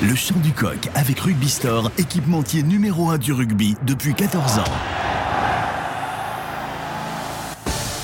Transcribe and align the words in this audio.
Le 0.00 0.14
chant 0.14 0.38
du 0.44 0.52
coq 0.52 0.88
avec 0.94 1.18
Rugby 1.18 1.48
Store, 1.48 1.90
équipementier 1.98 2.62
numéro 2.62 3.10
1 3.10 3.18
du 3.18 3.32
rugby 3.32 3.74
depuis 3.84 4.14
14 4.14 4.60
ans. 4.60 5.07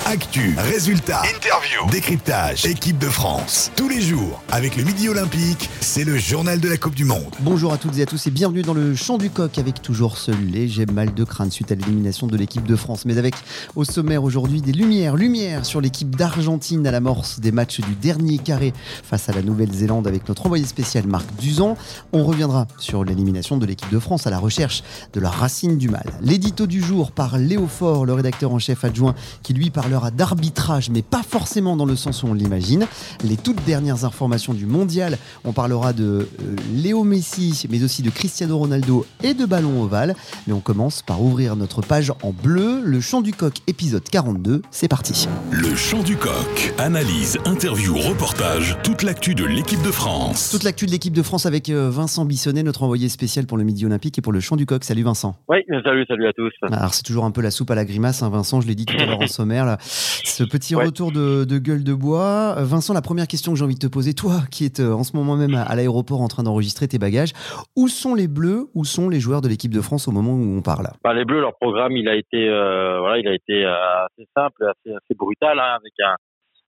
Actu, 0.07 0.53
résultats, 0.59 1.23
interview, 1.23 1.89
décryptage, 1.89 2.67
équipe 2.67 2.99
de 2.99 3.09
France. 3.09 3.71
Tous 3.75 3.89
les 3.89 4.01
jours, 4.01 4.39
avec 4.51 4.77
le 4.77 4.83
Midi 4.83 5.09
Olympique, 5.09 5.67
c'est 5.81 6.03
le 6.03 6.15
journal 6.15 6.59
de 6.59 6.69
la 6.69 6.77
Coupe 6.77 6.93
du 6.93 7.05
Monde. 7.05 7.33
Bonjour 7.39 7.73
à 7.73 7.77
toutes 7.79 7.97
et 7.97 8.03
à 8.03 8.05
tous 8.05 8.27
et 8.27 8.29
bienvenue 8.29 8.61
dans 8.61 8.75
le 8.75 8.93
Chant 8.95 9.17
du 9.17 9.31
Coq 9.31 9.57
avec 9.57 9.81
toujours 9.81 10.19
ce 10.19 10.29
léger 10.29 10.85
mal 10.85 11.11
de 11.15 11.23
crâne 11.23 11.49
suite 11.49 11.71
à 11.71 11.75
l'élimination 11.75 12.27
de 12.27 12.37
l'équipe 12.37 12.67
de 12.67 12.75
France. 12.75 13.05
Mais 13.05 13.17
avec 13.17 13.33
au 13.75 13.83
sommaire 13.83 14.23
aujourd'hui 14.23 14.61
des 14.61 14.73
lumières, 14.73 15.15
lumières 15.15 15.65
sur 15.65 15.81
l'équipe 15.81 16.15
d'Argentine 16.15 16.85
à 16.85 16.91
l'amorce 16.91 17.39
des 17.39 17.51
matchs 17.51 17.81
du 17.81 17.95
dernier 17.95 18.37
carré 18.37 18.73
face 19.03 19.27
à 19.29 19.33
la 19.33 19.41
Nouvelle-Zélande 19.41 20.07
avec 20.07 20.29
notre 20.29 20.45
envoyé 20.45 20.65
spécial 20.65 21.07
Marc 21.07 21.25
Duzan. 21.39 21.77
On 22.13 22.23
reviendra 22.25 22.67
sur 22.77 23.03
l'élimination 23.03 23.57
de 23.57 23.65
l'équipe 23.65 23.91
de 23.91 23.99
France 23.99 24.27
à 24.27 24.29
la 24.29 24.37
recherche 24.37 24.83
de 25.13 25.19
la 25.19 25.31
racine 25.31 25.79
du 25.79 25.89
mal. 25.89 26.05
L'édito 26.21 26.67
du 26.67 26.79
jour 26.79 27.11
par 27.11 27.39
Léo 27.39 27.65
Faure, 27.65 28.05
le 28.05 28.13
rédacteur 28.13 28.53
en 28.53 28.59
chef 28.59 28.83
adjoint, 28.83 29.15
qui 29.41 29.55
lui 29.55 29.71
parlera 29.95 30.11
d'arbitrage, 30.11 30.89
mais 30.89 31.01
pas 31.01 31.23
forcément 31.23 31.77
dans 31.77 31.85
le 31.85 31.95
sens 31.95 32.23
où 32.23 32.27
on 32.27 32.33
l'imagine. 32.33 32.85
Les 33.23 33.37
toutes 33.37 33.63
dernières 33.63 34.03
informations 34.03 34.53
du 34.53 34.65
mondial, 34.65 35.17
on 35.45 35.53
parlera 35.53 35.93
de 35.93 36.27
euh, 36.41 36.55
Léo 36.73 37.05
Messi, 37.05 37.65
mais 37.69 37.81
aussi 37.81 38.01
de 38.01 38.09
Cristiano 38.09 38.57
Ronaldo 38.57 39.05
et 39.23 39.33
de 39.33 39.45
ballon 39.45 39.81
ovale. 39.81 40.13
Mais 40.47 40.53
on 40.53 40.59
commence 40.59 41.01
par 41.01 41.21
ouvrir 41.21 41.55
notre 41.55 41.81
page 41.81 42.11
en 42.23 42.33
bleu, 42.33 42.81
le 42.83 42.99
chant 42.99 43.21
du 43.21 43.31
coq 43.31 43.53
épisode 43.67 44.03
42. 44.03 44.63
C'est 44.69 44.89
parti. 44.89 45.29
Le 45.49 45.73
chant 45.75 46.03
du 46.03 46.17
coq. 46.17 46.73
Analyse, 46.77 47.37
interview, 47.45 47.95
reportage, 47.95 48.77
toute 48.83 49.01
l'actu 49.01 49.33
de 49.33 49.45
l'équipe 49.45 49.81
de 49.81 49.91
France. 49.91 50.49
Toute 50.51 50.63
l'actu 50.63 50.87
de 50.87 50.91
l'équipe 50.91 51.13
de 51.13 51.23
France 51.23 51.45
avec 51.45 51.69
euh, 51.69 51.89
Vincent 51.89 52.25
Bissonnet, 52.25 52.63
notre 52.63 52.83
envoyé 52.83 53.07
spécial 53.07 53.45
pour 53.45 53.57
le 53.57 53.63
Midi 53.63 53.85
Olympique 53.85 54.17
et 54.17 54.21
pour 54.21 54.33
le 54.33 54.41
chant 54.41 54.57
du 54.57 54.65
coq. 54.65 54.83
Salut 54.83 55.03
Vincent. 55.03 55.37
Oui, 55.47 55.59
salut, 55.85 56.05
salut 56.05 56.27
à 56.27 56.33
tous. 56.33 56.51
Alors 56.63 56.93
c'est 56.93 57.03
toujours 57.03 57.23
un 57.23 57.31
peu 57.31 57.41
la 57.41 57.51
soupe 57.51 57.71
à 57.71 57.75
la 57.75 57.85
grimace, 57.85 58.23
hein, 58.23 58.29
Vincent, 58.29 58.59
je 58.59 58.67
l'ai 58.67 58.75
dit 58.75 58.85
tout 58.85 58.97
à 58.99 59.05
l'heure 59.05 59.21
en 59.21 59.27
sommaire. 59.35 59.63
Là. 59.63 59.77
Ce 59.85 60.43
petit 60.43 60.75
retour 60.75 61.11
de, 61.11 61.57
gueule 61.59 61.83
de 61.83 61.93
bois. 61.93 62.55
Vincent, 62.57 62.93
la 62.93 63.01
première 63.01 63.27
question 63.27 63.53
que 63.53 63.59
j'ai 63.59 63.65
envie 63.65 63.75
de 63.75 63.87
te 63.87 63.91
poser, 63.91 64.13
toi 64.13 64.41
qui 64.51 64.65
es 64.65 64.79
euh, 64.79 64.93
en 64.93 65.03
ce 65.03 65.15
moment 65.15 65.35
même 65.35 65.55
à, 65.55 65.75
l'aéroport 65.75 66.21
en 66.21 66.27
train 66.27 66.43
d'enregistrer 66.43 66.87
tes 66.87 66.99
bagages, 66.99 67.31
où 67.75 67.87
sont 67.87 68.15
les 68.15 68.27
Bleus, 68.27 68.67
où 68.73 68.85
sont 68.85 69.09
les 69.09 69.19
joueurs 69.19 69.41
de 69.41 69.47
l'équipe 69.47 69.73
de 69.73 69.81
France 69.81 70.07
au 70.07 70.11
moment 70.11 70.33
où 70.33 70.57
on 70.57 70.61
parle? 70.61 70.87
Bah, 71.03 71.13
Les 71.13 71.25
Bleus, 71.25 71.41
leur 71.41 71.55
programme, 71.55 71.93
il 71.93 72.07
a 72.07 72.15
été, 72.15 72.49
euh, 72.49 72.99
voilà, 72.99 73.19
il 73.19 73.27
a 73.27 73.33
été 73.33 73.65
euh, 73.65 74.05
assez 74.05 74.27
simple, 74.35 74.63
assez, 74.63 74.95
assez 74.95 75.15
brutal, 75.15 75.59
hein, 75.59 75.77
avec 75.79 75.93
un, 75.99 76.15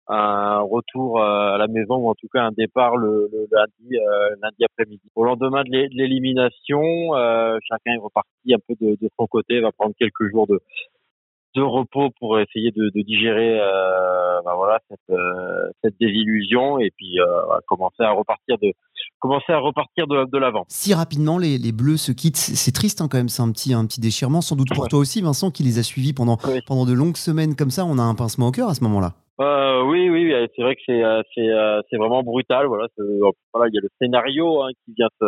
un 0.09 0.59
retour 0.61 1.21
à 1.21 1.57
la 1.57 1.67
maison 1.67 1.95
ou 1.95 2.09
en 2.09 2.15
tout 2.15 2.27
cas 2.33 2.43
un 2.43 2.51
départ 2.51 2.95
le, 2.95 3.29
lundi, 3.51 3.97
lundi 4.41 4.63
après-midi. 4.63 5.01
Au 5.15 5.25
lendemain 5.25 5.63
de 5.63 5.69
l'élimination, 5.71 6.81
chacun 7.67 7.93
est 7.93 8.01
reparti 8.01 8.53
un 8.53 8.59
peu 8.65 8.75
de, 8.79 8.97
de, 9.01 9.09
son 9.19 9.27
côté, 9.27 9.59
va 9.59 9.71
prendre 9.73 9.93
quelques 9.99 10.29
jours 10.31 10.47
de, 10.47 10.61
de 11.57 11.63
repos 11.63 12.11
pour 12.19 12.39
essayer 12.39 12.71
de, 12.71 12.91
digérer 13.01 13.59
euh, 13.59 14.39
voilà 14.55 14.79
cette, 14.89 14.99
euh, 15.09 15.69
cette 15.83 15.95
désillusion 15.99 16.79
et 16.79 16.91
puis 16.95 17.19
euh, 17.19 17.25
commencer 17.67 18.03
à 18.03 18.11
repartir 18.11 18.57
de 18.61 18.71
commencer 19.19 19.51
à 19.51 19.57
repartir 19.57 20.05
de, 20.07 20.37
l'avant. 20.37 20.65
Si 20.69 20.93
rapidement 20.93 21.39
les, 21.39 21.57
les 21.57 21.71
Bleus 21.71 21.97
se 21.97 22.11
quittent, 22.11 22.37
c'est 22.37 22.71
triste 22.71 23.01
hein, 23.01 23.07
quand 23.09 23.17
même, 23.17 23.29
c'est 23.29 23.41
un 23.41 23.51
petit 23.51 23.73
un 23.73 23.85
petit 23.87 23.99
déchirement 23.99 24.41
sans 24.41 24.55
doute 24.55 24.69
pour 24.73 24.87
toi 24.87 24.99
aussi 24.99 25.21
Vincent 25.21 25.49
qui 25.49 25.63
les 25.63 25.79
a 25.79 25.83
suivis 25.83 26.13
pendant 26.13 26.37
pendant 26.67 26.85
de 26.85 26.93
longues 26.93 27.17
semaines 27.17 27.55
comme 27.55 27.71
ça, 27.71 27.85
on 27.85 27.97
a 27.97 28.03
un 28.03 28.13
pincement 28.13 28.47
au 28.47 28.51
cœur 28.51 28.69
à 28.69 28.75
ce 28.75 28.83
moment-là. 28.83 29.13
oui, 29.85 30.09
oui, 30.09 30.31
c'est 30.55 30.61
vrai 30.61 30.75
que 30.75 30.81
c'est 30.85 31.47
c'est 31.89 31.97
vraiment 31.97 32.21
brutal. 32.21 32.67
Voilà, 32.67 32.85
voilà, 33.53 33.67
il 33.69 33.73
y 33.73 33.79
a 33.79 33.81
le 33.81 33.89
scénario 33.99 34.61
hein, 34.61 34.69
qui 34.85 34.93
vient 34.95 35.09
se 35.19 35.25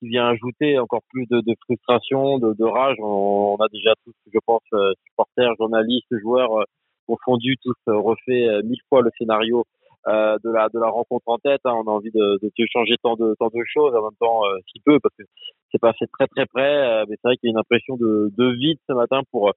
qui 0.00 0.08
vient 0.08 0.28
ajouter 0.28 0.78
encore 0.78 1.02
plus 1.10 1.26
de, 1.26 1.40
de 1.40 1.54
frustration, 1.64 2.38
de, 2.38 2.54
de 2.54 2.64
rage. 2.64 2.96
On, 2.98 3.56
on, 3.58 3.62
a 3.62 3.68
déjà 3.68 3.92
tous, 4.04 4.14
je 4.32 4.38
pense, 4.44 4.62
euh, 4.72 4.92
supporters, 5.06 5.54
journalistes, 5.58 6.18
joueurs 6.20 6.58
euh, 6.60 6.64
confondus, 7.06 7.56
tous 7.62 7.76
euh, 7.88 7.96
refait 7.98 8.48
mille 8.64 8.80
fois 8.88 9.02
le 9.02 9.10
scénario 9.18 9.64
euh, 10.08 10.38
de 10.42 10.50
la 10.50 10.68
de 10.72 10.78
la 10.80 10.88
rencontre 10.88 11.28
en 11.28 11.38
tête. 11.38 11.60
Hein. 11.64 11.74
On 11.74 11.86
a 11.86 11.92
envie 11.92 12.10
de, 12.10 12.38
de, 12.42 12.50
changer 12.72 12.96
tant 13.02 13.14
de 13.16 13.36
tant 13.38 13.48
de 13.48 13.62
choses 13.66 13.94
en 13.94 14.02
même 14.02 14.16
temps 14.18 14.42
si 14.72 14.80
peu 14.80 14.98
parce 15.00 15.14
que 15.16 15.24
c'est 15.70 15.80
passé 15.80 16.06
très 16.18 16.26
très 16.28 16.46
près. 16.46 17.04
mais 17.06 17.16
c'est 17.16 17.28
vrai 17.28 17.36
qu'il 17.36 17.48
y 17.48 17.50
a 17.50 17.54
une 17.54 17.58
impression 17.58 17.96
de, 17.96 18.32
de 18.36 18.56
vide 18.56 18.78
ce 18.88 18.94
matin 18.94 19.20
pour 19.30 19.52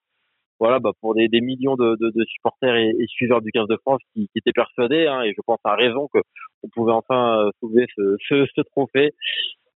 voilà 0.60 0.80
bah 0.80 0.92
pour 1.02 1.16
des, 1.16 1.30
des 1.30 1.42
millions 1.42 1.76
de, 1.76 1.96
de, 2.00 2.10
de 2.10 2.26
supporters 2.26 2.76
et, 2.76 2.90
et, 2.90 3.08
suiveurs 3.08 3.42
du 3.42 3.52
15 3.52 3.68
de 3.68 3.78
France 3.78 4.02
qui, 4.14 4.28
qui 4.28 4.38
étaient 4.38 4.52
persuadés 4.54 5.08
hein, 5.08 5.22
et 5.24 5.34
je 5.36 5.42
pense 5.46 5.60
à 5.64 5.76
raison 5.76 6.08
que 6.14 6.20
on 6.64 6.70
pouvait 6.70 6.92
enfin 6.94 7.50
soulever 7.60 7.86
ce, 7.96 8.16
ce, 8.28 8.46
ce 8.56 8.62
trophée 8.62 9.14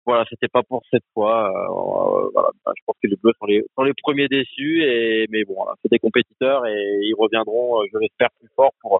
voilà, 0.06 0.24
c'était 0.30 0.48
pas 0.48 0.62
pour 0.64 0.82
cette 0.92 1.04
fois. 1.14 1.50
Euh, 1.50 2.30
voilà, 2.34 2.50
bah, 2.66 2.72
je 2.78 2.82
pense 2.86 2.96
que 3.02 3.08
les 3.08 3.16
Bleus 3.16 3.34
sont 3.40 3.46
les, 3.46 3.64
sont 3.76 3.84
les 3.84 3.94
premiers 4.02 4.28
déçus, 4.28 4.84
et 4.84 5.26
mais 5.30 5.44
bon, 5.44 5.56
c'est 5.82 5.92
des 5.92 6.00
compétiteurs 6.00 6.66
et 6.68 7.00
ils 7.02 7.16
reviendront, 7.18 7.82
euh, 7.82 7.86
je 7.92 7.98
l'espère, 7.98 8.30
plus 8.40 8.50
fort 8.56 8.72
pour 8.82 9.00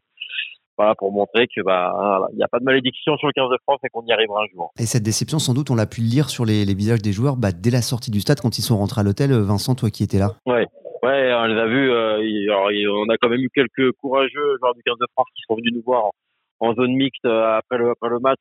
voilà, 0.78 0.94
pour 0.96 1.14
montrer 1.14 1.48
que 1.48 1.62
bah 1.62 2.28
il 2.34 2.36
n'y 2.36 2.44
a 2.44 2.50
pas 2.50 2.60
de 2.60 2.66
malédiction 2.66 3.16
sur 3.16 3.28
le 3.28 3.34
15 3.34 3.50
de 3.50 3.58
France 3.64 3.80
et 3.86 3.90
qu'on 3.90 4.06
y 4.06 4.12
arrivera 4.12 4.42
un 4.42 4.48
jour. 4.54 4.72
Et 4.78 4.86
cette 4.86 5.04
déception, 5.04 5.40
sans 5.40 5.54
doute, 5.54 5.70
on 5.70 5.76
l'a 5.76 5.86
pu 5.86 6.02
lire 6.02 6.30
sur 6.30 6.44
les, 6.44 6.66
les 6.66 6.74
visages 6.74 7.02
des 7.02 7.14
joueurs 7.14 7.38
bah, 7.38 7.54
dès 7.54 7.70
la 7.70 7.82
sortie 7.82 8.12
du 8.12 8.20
stade 8.20 8.42
quand 8.42 8.58
ils 8.58 8.62
sont 8.62 8.76
rentrés 8.76 9.00
à 9.00 9.04
l'hôtel. 9.06 9.32
Vincent, 9.32 9.76
toi 9.76 9.90
qui 9.90 10.04
étais 10.04 10.20
là. 10.20 10.32
Ouais. 10.46 10.68
Ouais, 11.02 11.34
on 11.34 11.46
les 11.46 11.60
a 11.60 11.66
vus. 11.68 11.92
Euh, 11.92 12.18
alors, 12.50 12.72
on 12.98 13.10
a 13.10 13.18
quand 13.18 13.30
même 13.30 13.40
eu 13.40 13.50
quelques 13.54 13.92
courageux 14.02 14.58
joueurs 14.60 14.74
du 14.74 14.82
15 14.84 14.96
de 15.00 15.06
France 15.14 15.28
qui 15.36 15.44
sont 15.48 15.56
venus 15.56 15.72
nous 15.74 15.84
voir 15.86 16.10
en, 16.60 16.74
zone 16.74 16.94
mixte 16.94 17.26
après 17.26 17.78
le, 17.78 17.92
après 17.92 18.10
le 18.10 18.20
match 18.20 18.40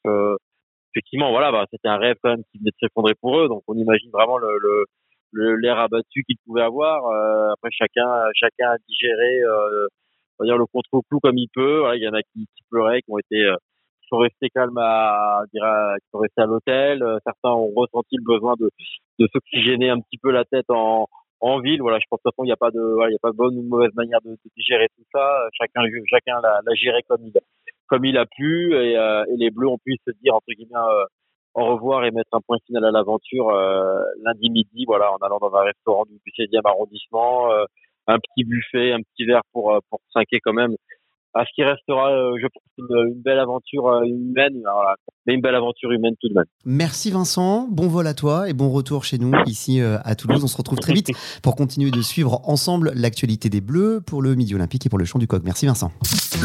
effectivement, 0.95 1.31
voilà, 1.31 1.51
bah, 1.51 1.67
c'était 1.71 1.89
un 1.89 1.99
rêve 1.99 2.17
quand 2.23 2.37
qui 2.53 2.59
venait 2.59 2.71
de 2.71 2.77
s'effondrer 2.81 3.15
pour 3.21 3.39
eux. 3.39 3.49
Donc, 3.49 3.63
on 3.67 3.75
imagine 3.75 4.11
vraiment 4.11 4.39
le, 4.39 4.59
le, 5.33 5.57
l'air 5.57 5.79
abattu 5.79 6.23
qu'ils 6.25 6.39
pouvaient 6.47 6.63
avoir. 6.63 7.07
Euh, 7.07 7.53
après, 7.53 7.71
chacun, 7.73 8.09
chacun 8.35 8.71
a 8.71 8.77
digéré, 8.89 9.41
euh, 9.43 9.89
on 10.39 10.45
va 10.45 10.47
dire 10.47 10.59
le 10.59 10.67
contre-coup 10.67 11.19
comme 11.21 11.39
il 11.39 11.49
peut. 11.53 11.85
il 11.97 12.03
y 12.03 12.09
en 12.09 12.15
a 12.15 12.23
qui, 12.23 12.47
pleuraient, 12.71 13.03
qui 13.03 13.11
ont 13.11 13.19
été, 13.19 13.43
euh, 13.45 13.57
qui 14.01 14.09
sont 14.09 14.19
restés 14.19 14.49
calmes 14.51 14.79
à, 14.79 15.43
qui 15.53 15.59
sont 16.13 16.19
restés 16.19 16.43
à 16.43 16.47
l'hôtel. 16.47 17.03
Euh, 17.03 17.19
certains 17.25 17.51
ont 17.51 17.73
ressenti 17.75 18.17
le 18.17 18.25
besoin 18.25 18.55
de, 18.59 18.71
de 19.19 19.29
s'oxygéner 19.33 19.91
un 19.91 20.01
petit 20.01 20.19
peu 20.19 20.31
la 20.31 20.45
tête 20.45 20.71
en, 20.71 21.09
en 21.41 21.61
ville. 21.61 21.83
Voilà, 21.83 21.99
je 21.99 22.05
pense 22.09 22.21
de 22.21 22.23
toute 22.23 22.35
façon, 22.35 22.45
il 22.45 22.49
n'y 22.49 22.53
a 22.53 22.57
pas 22.57 22.71
de, 22.71 22.81
voilà, 22.81 23.11
il 23.11 23.15
y 23.15 23.17
a 23.17 23.23
pas 23.23 23.33
de 23.33 23.37
bonne 23.37 23.59
ou 23.59 23.63
de 23.63 23.69
mauvaise 23.69 23.95
manière 23.95 24.21
de, 24.25 24.31
de 24.31 24.51
digérer 24.57 24.89
tout 24.97 25.05
ça. 25.13 25.49
Chacun, 25.53 25.83
chacun 26.09 26.41
l'a, 26.41 26.61
l'a 26.65 26.75
géré 26.75 27.03
comme 27.09 27.23
il, 27.25 27.33
comme 27.87 28.05
il 28.05 28.17
a 28.19 28.27
pu 28.27 28.75
et, 28.75 28.97
euh, 28.97 29.25
et 29.31 29.37
les 29.37 29.51
Bleus 29.51 29.69
ont 29.69 29.79
pu 29.79 29.97
se 30.07 30.13
dire 30.23 30.35
entre 30.35 30.53
guillemets 30.57 30.75
euh, 30.75 31.05
au 31.55 31.67
revoir 31.67 32.05
et 32.05 32.11
mettre 32.11 32.31
un 32.33 32.41
point 32.41 32.59
final 32.67 32.85
à 32.85 32.91
l'aventure 32.91 33.51
euh, 33.51 34.03
lundi 34.25 34.51
midi, 34.51 34.85
voilà, 34.87 35.13
en 35.13 35.17
allant 35.19 35.39
dans 35.39 35.55
un 35.55 35.63
restaurant 35.63 36.05
du 36.05 36.19
16e 36.33 36.61
arrondissement, 36.65 37.49
un 38.07 38.19
petit 38.19 38.45
buffet, 38.45 38.93
un 38.93 39.01
petit 39.01 39.25
verre 39.25 39.43
pour 39.53 39.79
pour 39.89 40.01
s'inquiéter 40.13 40.41
quand 40.41 40.53
même 40.53 40.75
à 41.35 41.45
ce 41.45 41.51
qui 41.55 41.65
restera, 41.65 42.11
je 42.41 42.47
pense, 42.47 42.63
une, 42.79 43.23
belle 43.23 43.39
aventure 43.39 44.03
humaine, 44.05 44.61
voilà, 44.63 44.97
mais 45.27 45.35
une 45.35 45.41
belle 45.41 45.55
aventure 45.55 45.91
humaine 45.93 46.15
tout 46.21 46.29
de 46.29 46.35
même. 46.35 46.45
Merci 46.65 47.11
Vincent, 47.11 47.69
bon 47.71 47.89
vol 47.89 48.07
à 48.07 48.15
toi 48.15 48.49
et 48.49 48.53
bon 48.53 48.71
retour 48.71 49.05
chez 49.05 49.19
nous 49.19 49.33
ici 49.47 49.81
à 49.81 50.15
Toulouse. 50.15 50.43
On 50.45 50.49
se 50.49 50.57
retrouve 50.57 50.79
très 50.79 50.93
vite 50.93 51.11
pour 51.43 51.57
continuer 51.57 51.91
de 51.91 52.03
suivre 52.03 52.41
ensemble 52.45 52.93
l'actualité 52.95 53.49
des 53.49 53.61
Bleus 53.61 54.01
pour 54.07 54.23
le 54.23 54.35
Midi 54.35 54.55
Olympique 54.55 54.87
et 54.87 54.89
pour 54.89 54.99
le 54.99 55.05
Chant 55.05 55.19
du 55.19 55.27
Coq. 55.27 55.43
Merci 55.45 55.67
Vincent. 55.67 55.91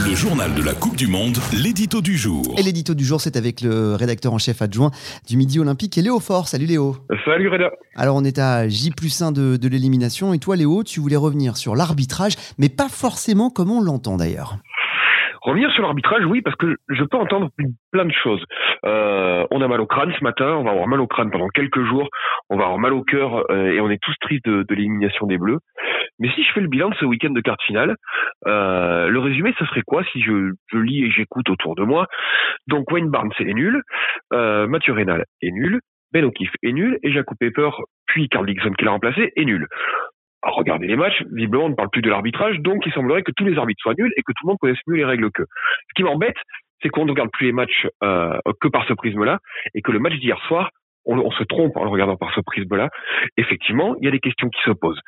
Le 0.06 0.16
journal 0.16 0.54
de 0.56 0.64
la 0.64 0.74
Coupe 0.74 0.96
du 0.96 1.08
Monde, 1.08 1.38
l'édito 1.62 2.02
du 2.02 2.16
jour. 2.16 2.44
Et 2.58 2.64
l'édito 2.64 2.94
du 2.94 3.04
jour, 3.04 3.20
c'est 3.22 3.36
avec 3.36 3.62
le 3.62 3.96
rédacteur 3.96 4.34
en 4.34 4.38
chef 4.38 4.62
adjoint 4.62 4.92
du 5.28 5.36
Midi 5.36 5.60
Olympique 5.60 5.98
et 5.98 6.02
Léo 6.02 6.20
Fort. 6.20 6.48
Salut 6.48 6.66
Léo. 6.66 6.96
Salut 7.26 7.50
Reda. 7.50 7.72
Alors 7.96 8.16
on 8.16 8.24
est 8.24 8.40
à 8.40 8.68
J 8.68 8.92
plus 8.92 9.22
1 9.22 9.32
de, 9.32 9.58
de 9.58 9.68
l'élimination 9.68 10.34
et 10.34 10.40
toi 10.40 10.56
Léo, 10.56 10.84
tu 10.84 11.00
voulais 11.00 11.16
revenir 11.16 11.58
sur 11.58 11.76
l'arbitrage, 11.76 12.34
mais 12.58 12.70
pas 12.70 12.90
forcément 12.90 13.50
comme 13.50 13.72
on 13.72 13.82
l'entend 13.82 14.18
d'ailleurs. 14.18 14.58
Revenir 15.50 15.72
sur 15.72 15.82
l'arbitrage, 15.82 16.24
oui, 16.26 16.44
parce 16.44 16.56
que 16.58 16.76
je 16.90 17.04
peux 17.06 17.18
entendre 17.18 17.50
plein 17.92 18.06
de 18.06 18.14
choses. 18.14 18.46
Euh, 18.86 19.48
on 19.50 19.64
a 19.64 19.68
mal 19.68 19.82
au 19.82 19.88
crâne 19.88 20.14
ce 20.16 20.24
matin, 20.24 20.46
on 20.46 20.64
va 20.64 20.70
avoir 20.70 20.86
mal 20.86 21.02
au 21.02 21.08
crâne 21.08 21.32
pendant 21.32 21.48
quelques 21.48 21.84
jours, 21.86 22.08
on 22.52 22.58
va 22.58 22.66
avoir 22.66 22.78
mal 22.78 22.94
au 22.94 23.02
cœur 23.02 23.50
euh, 23.50 23.72
et 23.72 23.82
on 23.82 23.90
est 23.90 23.98
tous 24.00 24.14
tristes 24.22 24.46
de, 24.46 24.64
l'élimination 24.70 25.26
des 25.26 25.40
Bleus. 25.40 25.58
Mais 26.20 26.30
si 26.36 26.44
je 26.44 26.52
fais 26.54 26.62
le 26.62 26.68
bilan 26.68 26.90
de 26.90 26.96
ce 27.00 27.06
week-end 27.06 27.32
de 27.32 27.42
carte 27.42 27.64
finale, 27.64 27.96
euh, 28.46 29.08
le 29.08 29.20
résumé, 29.20 29.52
ce 29.58 29.66
serait 29.66 29.82
quoi 29.82 30.04
si 30.12 30.22
je, 30.22 30.54
lis 30.78 31.06
et 31.06 31.10
j'écoute 31.10 31.50
autour 31.50 31.74
de 31.74 31.82
moi? 31.82 32.06
Donc 32.68 32.92
Wayne 32.92 33.10
Barnes 33.10 33.34
est 33.40 33.54
nul, 33.54 33.82
Mathieu 34.32 34.94
Reynal 34.94 35.26
est 35.42 35.52
nul, 35.52 35.80
Ben 36.14 36.26
O'Keefe 36.26 36.54
est 36.62 36.74
nul 36.74 37.00
et 37.02 37.12
Jacob 37.12 37.38
Pepper, 37.40 37.72
puis 38.06 38.30
Carl 38.30 38.46
Dixon 38.46 38.74
qui 38.74 38.86
l'a 38.86 38.92
remplacé, 38.92 39.34
est 39.36 39.46
nul. 39.46 39.66
Alors, 40.42 40.58
regardez 40.58 40.88
les 40.88 40.96
matchs, 40.96 41.22
visiblement 41.32 41.66
on 41.66 41.70
ne 41.70 41.76
parle 41.76 41.90
plus 41.90 42.02
de 42.02 42.10
l'arbitrage, 42.10 42.60
donc 42.60 42.86
il 42.86 42.94
semblerait 42.94 43.24
que 43.24 43.32
tous 43.32 43.46
les 43.46 43.58
arbitres 43.58 43.82
soient 43.82 43.96
nuls 43.98 44.14
et 44.16 44.22
que 44.22 44.32
tout 44.32 44.46
le 44.46 44.50
monde 44.50 44.58
connaisse 44.60 44.80
mieux 44.88 44.96
les 44.96 45.06
règles 45.06 45.32
qu'eux. 45.32 45.48
Ce 45.90 45.94
qui 45.96 46.04
m'embête, 46.04 46.38
c'est 46.82 46.90
qu'on 46.90 47.06
ne 47.06 47.12
regarde 47.12 47.30
plus 47.32 47.48
les 47.48 47.52
matchs 47.52 47.88
euh, 48.04 48.40
que 48.62 48.68
par 48.68 48.88
ce 48.88 48.94
prisme-là 48.94 49.40
et 49.74 49.82
que 49.82 49.92
le 49.92 50.00
match 50.00 50.14
d'hier 50.16 50.40
soir, 50.48 50.70
on, 51.06 51.32
se 51.32 51.44
trompe 51.44 51.76
en 51.76 51.84
le 51.84 51.90
regardant 51.90 52.18
par 52.18 52.34
ce 52.36 52.42
prisme-là. 52.42 52.90
Effectivement, 53.38 53.96
il 54.00 54.06
y 54.06 54.08
a 54.08 54.12
des 54.12 54.20
questions 54.20 54.50
qui 54.50 54.62
se 54.64 54.72
posent. 54.72 55.00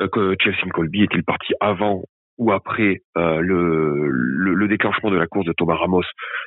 Euh, 0.00 0.08
que 0.08 0.34
Chelsea 0.40 0.68
Colby 0.72 1.02
est-il 1.02 1.22
parti 1.24 1.52
avant 1.60 2.02
ou 2.38 2.50
après 2.50 3.02
euh, 3.18 3.40
le, 3.40 4.68
déclenchement 4.68 5.10
de 5.10 5.16
la 5.16 5.26
course 5.26 5.44
de 5.44 5.52
Thomas 5.52 5.74
Ramos 5.74 6.04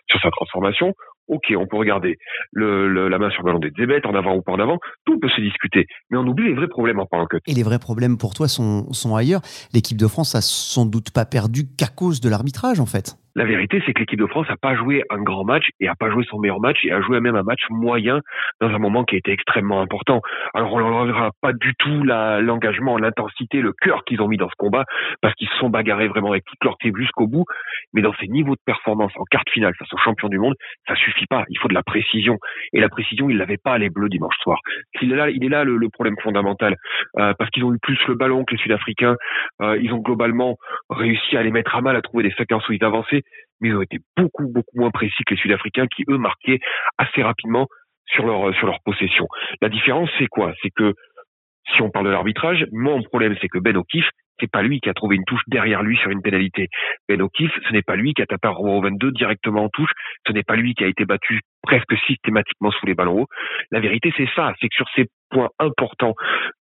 sur 0.09 0.19
sa 0.19 0.31
transformation 0.31 0.93
ok, 1.27 1.53
on 1.57 1.67
peut 1.67 1.77
regarder 1.77 2.17
la 2.53 3.17
main 3.17 3.29
sur 3.31 3.41
le 3.41 3.45
ballon 3.45 3.59
des 3.59 3.71
Zébet, 3.77 4.05
en 4.05 4.15
avant 4.15 4.35
ou 4.35 4.41
pas 4.41 4.51
en 4.51 4.59
avant, 4.59 4.79
tout 5.05 5.19
peut 5.19 5.29
se 5.29 5.41
discuter, 5.41 5.87
mais 6.09 6.17
on 6.17 6.27
oublie 6.27 6.47
les 6.47 6.53
vrais 6.53 6.67
problèmes 6.67 6.99
en 6.99 7.05
parlant 7.05 7.27
que. 7.27 7.37
Et 7.47 7.53
les 7.53 7.63
vrais 7.63 7.79
problèmes 7.79 8.17
pour 8.17 8.33
toi 8.33 8.47
sont, 8.47 8.91
sont 8.93 9.15
ailleurs. 9.15 9.41
L'équipe 9.73 9.97
de 9.97 10.07
France 10.07 10.35
a 10.35 10.41
sans 10.41 10.85
doute 10.85 11.11
pas 11.11 11.25
perdu 11.25 11.67
qu'à 11.77 11.87
cause 11.87 12.21
de 12.21 12.29
l'arbitrage 12.29 12.79
en 12.79 12.85
fait. 12.85 13.17
La 13.37 13.43
vérité, 13.43 13.83
c'est 13.85 13.93
que 13.93 13.99
l'équipe 13.99 14.19
de 14.19 14.27
France 14.27 14.47
n'a 14.47 14.55
pas 14.55 14.75
joué 14.75 15.03
un 15.09 15.21
grand 15.21 15.43
match 15.43 15.67
et 15.81 15.89
a 15.89 15.95
pas 15.95 16.09
joué 16.09 16.23
son 16.23 16.39
meilleur 16.39 16.61
match 16.61 16.79
et 16.85 16.93
a 16.93 17.01
joué 17.01 17.19
même 17.19 17.35
un 17.35 17.43
match 17.43 17.59
moyen 17.69 18.21
dans 18.61 18.69
un 18.69 18.79
moment 18.79 19.03
qui 19.03 19.15
a 19.15 19.17
été 19.17 19.33
extrêmement 19.33 19.81
important. 19.81 20.21
Alors 20.53 20.71
on 20.73 20.79
n'enlèvera 20.79 21.31
pas 21.41 21.51
du 21.51 21.73
tout 21.77 22.03
l'engagement, 22.03 22.97
l'intensité, 22.97 23.59
le 23.59 23.73
cœur 23.73 24.05
qu'ils 24.05 24.21
ont 24.21 24.29
mis 24.29 24.37
dans 24.37 24.47
ce 24.47 24.55
combat 24.57 24.85
parce 25.21 25.35
qu'ils 25.35 25.49
se 25.49 25.57
sont 25.57 25.69
bagarrés 25.69 26.07
vraiment 26.07 26.31
avec 26.31 26.45
toute 26.45 26.63
leur 26.63 26.77
tête 26.77 26.95
jusqu'au 26.95 27.27
bout. 27.27 27.43
Mais 27.93 28.01
dans 28.01 28.13
ces 28.21 28.27
niveaux 28.27 28.55
de 28.55 28.61
performance 28.65 29.11
en 29.17 29.25
quart 29.29 29.43
finale 29.51 29.73
face 29.77 29.91
aux 29.91 29.97
champions 29.97 30.29
du 30.29 30.39
monde, 30.39 30.55
ça 30.87 30.95
suffit 30.95 31.25
pas. 31.25 31.43
Il 31.49 31.59
faut 31.59 31.67
de 31.67 31.73
la 31.73 31.83
précision 31.83 32.37
et 32.71 32.79
la 32.79 32.87
précision, 32.87 33.29
ils 33.29 33.37
l'avaient 33.37 33.57
pas 33.61 33.77
les 33.77 33.89
Bleus 33.89 34.07
dimanche 34.07 34.35
soir. 34.43 34.59
Il 35.01 35.11
est 35.11 35.15
là, 35.15 35.29
il 35.29 35.43
est 35.43 35.49
là 35.49 35.65
le, 35.65 35.89
problème 35.89 36.15
fondamental 36.23 36.75
euh, 37.19 37.33
parce 37.37 37.49
qu'ils 37.51 37.63
ont 37.63 37.73
eu 37.73 37.79
plus 37.79 37.99
le 38.07 38.15
ballon 38.15 38.45
que 38.45 38.55
les 38.55 38.61
Sud-Africains. 38.61 39.15
Euh, 39.61 39.77
ils 39.81 39.93
ont 39.93 39.99
globalement 39.99 40.55
réussi 40.89 41.35
à 41.35 41.43
les 41.43 41.51
mettre 41.51 41.75
à 41.75 41.81
mal, 41.81 41.95
à 41.97 42.01
trouver 42.01 42.23
des 42.23 42.33
séquences 42.35 42.67
où 42.69 42.73
ils 42.73 42.83
avançaient 42.83 43.24
mais 43.61 43.69
ils 43.69 43.75
ont 43.75 43.81
été 43.81 43.99
beaucoup, 44.17 44.47
beaucoup 44.47 44.77
moins 44.77 44.91
précis 44.91 45.23
que 45.25 45.33
les 45.33 45.39
Sud-Africains 45.39 45.87
qui, 45.87 46.03
eux, 46.09 46.17
marquaient 46.17 46.59
assez 46.97 47.23
rapidement 47.23 47.67
sur 48.07 48.25
leur, 48.25 48.53
sur 48.55 48.67
leur 48.67 48.79
possession. 48.83 49.27
La 49.61 49.69
différence, 49.69 50.09
c'est 50.19 50.27
quoi? 50.27 50.53
C'est 50.61 50.69
que 50.69 50.93
si 51.73 51.81
on 51.81 51.89
parle 51.89 52.05
de 52.05 52.11
l'arbitrage, 52.11 52.65
mon 52.71 53.01
problème, 53.03 53.35
c'est 53.41 53.47
que 53.47 53.57
Ben 53.57 53.75
O'Keefe, 53.75 54.09
c'est 54.39 54.51
pas 54.51 54.61
lui 54.61 54.79
qui 54.81 54.89
a 54.89 54.93
trouvé 54.93 55.15
une 55.15 55.23
touche 55.25 55.41
derrière 55.47 55.81
lui 55.81 55.97
sur 55.97 56.11
une 56.11 56.21
pénalité. 56.21 56.67
Ben 57.07 57.21
O'Keefe, 57.21 57.53
ce 57.67 57.73
n'est 57.73 57.81
pas 57.81 57.95
lui 57.95 58.13
qui 58.13 58.21
a 58.21 58.25
tapé 58.25 58.47
un 58.47 58.51
rebond 58.51 58.81
22 58.81 59.11
directement 59.11 59.63
en 59.63 59.69
touche. 59.69 59.91
Ce 60.27 60.33
n'est 60.33 60.43
pas 60.43 60.55
lui 60.55 60.73
qui 60.73 60.83
a 60.83 60.87
été 60.87 61.05
battu 61.05 61.41
presque 61.63 61.95
systématiquement 62.05 62.71
sous 62.71 62.85
les 62.85 62.93
ballons 62.93 63.21
hauts. 63.21 63.27
La 63.71 63.79
vérité, 63.79 64.13
c'est 64.17 64.29
ça. 64.35 64.53
C'est 64.59 64.67
que 64.67 64.75
sur 64.75 64.87
ces 64.95 65.05
points 65.31 65.49
importants 65.59 66.13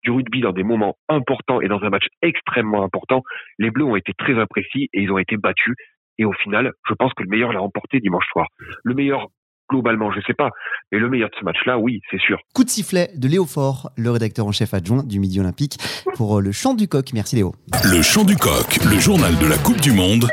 du 0.03 0.11
rugby, 0.11 0.41
dans 0.41 0.53
des 0.53 0.63
moments 0.63 0.95
importants 1.09 1.61
et 1.61 1.67
dans 1.67 1.83
un 1.83 1.89
match 1.89 2.07
extrêmement 2.21 2.83
important, 2.83 3.21
les 3.59 3.71
Bleus 3.71 3.85
ont 3.85 3.95
été 3.95 4.13
très 4.17 4.39
imprécis 4.39 4.89
et 4.93 5.01
ils 5.01 5.11
ont 5.11 5.19
été 5.19 5.37
battus 5.37 5.75
et 6.17 6.25
au 6.25 6.33
final, 6.33 6.71
je 6.87 6.93
pense 6.93 7.13
que 7.13 7.23
le 7.23 7.29
meilleur 7.29 7.51
l'a 7.51 7.59
remporté 7.59 7.99
dimanche 7.99 8.25
soir. 8.31 8.47
Le 8.83 8.93
meilleur 8.93 9.27
globalement, 9.69 10.11
je 10.11 10.21
sais 10.21 10.33
pas. 10.33 10.49
Mais 10.91 10.99
le 10.99 11.09
meilleur 11.09 11.29
de 11.29 11.35
ce 11.39 11.43
match-là, 11.43 11.77
oui, 11.79 12.01
c'est 12.11 12.19
sûr. 12.19 12.37
Coup 12.53 12.63
de 12.63 12.69
sifflet 12.69 13.09
de 13.15 13.27
Léo 13.27 13.45
Faure, 13.45 13.89
le 13.97 14.11
rédacteur 14.11 14.45
en 14.45 14.51
chef 14.51 14.73
adjoint 14.73 15.03
du 15.03 15.19
Midi 15.19 15.39
Olympique, 15.39 15.77
pour 16.15 16.37
euh, 16.37 16.41
le 16.41 16.51
chant 16.51 16.73
du 16.73 16.87
coq. 16.87 17.11
Merci 17.13 17.35
Léo. 17.35 17.53
Le 17.83 18.01
chant 18.01 18.23
du 18.23 18.35
coq, 18.35 18.77
le 18.83 18.99
journal 18.99 19.35
de 19.37 19.47
la 19.47 19.57
Coupe 19.57 19.81
du 19.81 19.91
Monde. 19.91 20.27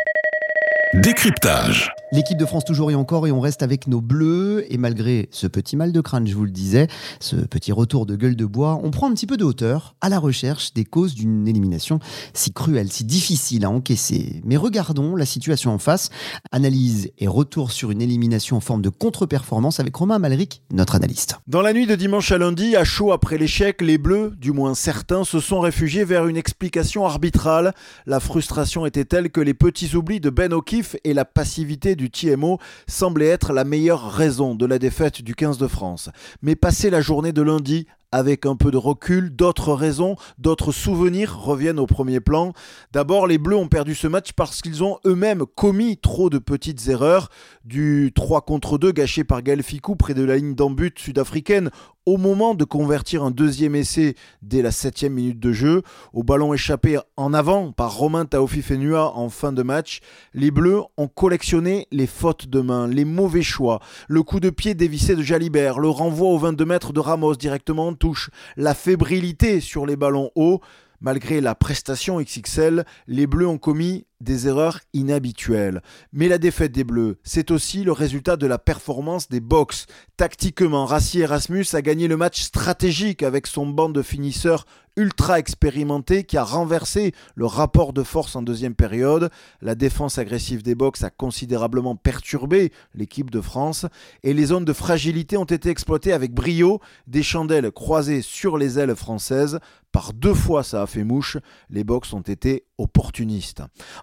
Décryptage. 0.94 1.90
L'équipe 2.14 2.36
de 2.36 2.44
France 2.44 2.66
toujours 2.66 2.90
et 2.90 2.94
encore 2.94 3.26
et 3.26 3.32
on 3.32 3.40
reste 3.40 3.62
avec 3.62 3.86
nos 3.86 4.02
bleus 4.02 4.66
et 4.68 4.76
malgré 4.76 5.30
ce 5.30 5.46
petit 5.46 5.76
mal 5.76 5.92
de 5.92 6.00
crâne, 6.02 6.26
je 6.26 6.34
vous 6.34 6.44
le 6.44 6.50
disais, 6.50 6.86
ce 7.20 7.36
petit 7.36 7.72
retour 7.72 8.04
de 8.04 8.16
gueule 8.16 8.36
de 8.36 8.44
bois, 8.44 8.78
on 8.82 8.90
prend 8.90 9.08
un 9.08 9.14
petit 9.14 9.26
peu 9.26 9.38
de 9.38 9.44
hauteur 9.44 9.94
à 10.02 10.10
la 10.10 10.18
recherche 10.18 10.74
des 10.74 10.84
causes 10.84 11.14
d'une 11.14 11.48
élimination 11.48 12.00
si 12.34 12.52
cruelle, 12.52 12.92
si 12.92 13.04
difficile 13.04 13.64
à 13.64 13.70
encaisser. 13.70 14.42
Mais 14.44 14.58
regardons 14.58 15.16
la 15.16 15.24
situation 15.24 15.72
en 15.72 15.78
face, 15.78 16.10
analyse 16.50 17.10
et 17.18 17.26
retour 17.26 17.72
sur 17.72 17.90
une 17.90 18.02
élimination 18.02 18.58
en 18.58 18.60
forme 18.60 18.82
de 18.82 18.90
contre-performance 18.90 19.80
avec 19.80 19.96
Romain 19.96 20.18
Malric, 20.18 20.60
notre 20.70 20.96
analyste. 20.96 21.38
Dans 21.46 21.62
la 21.62 21.72
nuit 21.72 21.86
de 21.86 21.94
dimanche 21.94 22.30
à 22.30 22.36
lundi, 22.36 22.76
à 22.76 22.84
chaud 22.84 23.12
après 23.12 23.38
l'échec, 23.38 23.80
les 23.80 23.96
bleus, 23.96 24.34
du 24.36 24.52
moins 24.52 24.74
certains, 24.74 25.24
se 25.24 25.40
sont 25.40 25.60
réfugiés 25.60 26.04
vers 26.04 26.26
une 26.26 26.36
explication 26.36 27.06
arbitrale. 27.06 27.72
La 28.04 28.20
frustration 28.20 28.84
était 28.84 29.06
telle 29.06 29.30
que 29.30 29.40
les 29.40 29.54
petits 29.54 29.96
oublis 29.96 30.20
de 30.20 30.28
Ben 30.28 30.52
O'Keefe 30.52 30.96
et 31.04 31.14
la 31.14 31.24
passivité 31.24 31.96
du 31.96 32.01
TMO 32.10 32.58
semblait 32.86 33.26
être 33.26 33.52
la 33.52 33.64
meilleure 33.64 34.10
raison 34.10 34.54
de 34.54 34.66
la 34.66 34.78
défaite 34.78 35.22
du 35.22 35.34
15 35.34 35.58
de 35.58 35.66
France. 35.66 36.10
Mais 36.42 36.56
passer 36.56 36.90
la 36.90 37.00
journée 37.00 37.32
de 37.32 37.42
lundi 37.42 37.86
avec 38.12 38.44
un 38.44 38.56
peu 38.56 38.70
de 38.70 38.76
recul, 38.76 39.34
d'autres 39.34 39.72
raisons, 39.72 40.16
d'autres 40.38 40.70
souvenirs 40.70 41.40
reviennent 41.40 41.80
au 41.80 41.86
premier 41.86 42.20
plan. 42.20 42.52
D'abord, 42.92 43.26
les 43.26 43.38
Bleus 43.38 43.56
ont 43.56 43.68
perdu 43.68 43.94
ce 43.94 44.06
match 44.06 44.32
parce 44.34 44.60
qu'ils 44.60 44.84
ont 44.84 44.98
eux-mêmes 45.06 45.46
commis 45.56 45.96
trop 45.96 46.28
de 46.28 46.38
petites 46.38 46.88
erreurs, 46.88 47.30
du 47.64 48.12
3 48.14 48.42
contre 48.42 48.76
2 48.76 48.92
gâché 48.92 49.24
par 49.24 49.42
Gaël 49.42 49.62
près 49.98 50.14
de 50.14 50.22
la 50.22 50.36
ligne 50.36 50.54
d'embut 50.54 50.92
sud-africaine 50.98 51.70
au 52.06 52.16
moment 52.16 52.54
de 52.54 52.64
convertir 52.64 53.22
un 53.22 53.30
deuxième 53.30 53.74
essai 53.74 54.14
dès 54.42 54.62
la 54.62 54.70
septième 54.70 55.14
minute 55.14 55.38
de 55.38 55.52
jeu, 55.52 55.82
au 56.12 56.22
ballon 56.22 56.52
échappé 56.52 56.98
en 57.16 57.32
avant 57.32 57.72
par 57.72 57.96
Romain 57.96 58.24
Taofi-Fenua 58.24 59.12
en 59.14 59.28
fin 59.28 59.52
de 59.52 59.62
match, 59.62 60.00
les 60.34 60.50
Bleus 60.50 60.82
ont 60.96 61.08
collectionné 61.08 61.86
les 61.92 62.06
fautes 62.06 62.48
de 62.48 62.60
main, 62.60 62.88
les 62.88 63.04
mauvais 63.04 63.42
choix, 63.42 63.80
le 64.08 64.22
coup 64.22 64.40
de 64.40 64.50
pied 64.50 64.74
dévissé 64.74 65.14
de 65.14 65.22
Jalibert, 65.22 65.78
le 65.78 65.88
renvoi 65.88 66.28
aux 66.28 66.38
22 66.38 66.64
mètres 66.64 66.92
de 66.92 67.00
Ramos 67.00 67.36
directement 67.36 67.88
en 67.88 67.94
touche, 67.94 68.30
la 68.56 68.74
fébrilité 68.74 69.60
sur 69.60 69.86
les 69.86 69.96
ballons 69.96 70.30
hauts. 70.34 70.60
Malgré 71.00 71.40
la 71.40 71.56
prestation 71.56 72.20
XXL, 72.20 72.84
les 73.08 73.26
Bleus 73.26 73.48
ont 73.48 73.58
commis 73.58 74.06
des 74.22 74.48
erreurs 74.48 74.80
inhabituelles. 74.92 75.82
Mais 76.12 76.28
la 76.28 76.38
défaite 76.38 76.72
des 76.72 76.84
Bleus, 76.84 77.18
c'est 77.22 77.50
aussi 77.50 77.84
le 77.84 77.92
résultat 77.92 78.36
de 78.36 78.46
la 78.46 78.58
performance 78.58 79.28
des 79.28 79.40
box. 79.40 79.86
Tactiquement, 80.16 80.86
Rassi 80.86 81.20
Erasmus 81.20 81.66
a 81.72 81.82
gagné 81.82 82.08
le 82.08 82.16
match 82.16 82.42
stratégique 82.42 83.22
avec 83.22 83.46
son 83.46 83.66
banc 83.66 83.88
de 83.88 84.02
finisseurs 84.02 84.64
ultra 84.96 85.38
expérimenté 85.38 86.24
qui 86.24 86.36
a 86.36 86.44
renversé 86.44 87.12
le 87.34 87.46
rapport 87.46 87.92
de 87.92 88.02
force 88.02 88.36
en 88.36 88.42
deuxième 88.42 88.74
période. 88.74 89.30
La 89.60 89.74
défense 89.74 90.18
agressive 90.18 90.62
des 90.62 90.74
box 90.74 91.02
a 91.02 91.10
considérablement 91.10 91.96
perturbé 91.96 92.72
l'équipe 92.94 93.30
de 93.30 93.40
France 93.40 93.86
et 94.22 94.34
les 94.34 94.46
zones 94.46 94.64
de 94.64 94.72
fragilité 94.72 95.36
ont 95.36 95.44
été 95.44 95.70
exploitées 95.70 96.12
avec 96.12 96.32
brio, 96.34 96.80
des 97.06 97.22
chandelles 97.22 97.70
croisées 97.70 98.22
sur 98.22 98.58
les 98.58 98.78
ailes 98.78 98.94
françaises. 98.94 99.58
Par 99.92 100.12
deux 100.12 100.34
fois 100.34 100.62
ça 100.62 100.82
a 100.82 100.86
fait 100.86 101.04
mouche, 101.04 101.38
les 101.70 101.84
box 101.84 102.12
ont 102.12 102.20
été 102.20 102.64
opportunistes. 102.78 103.62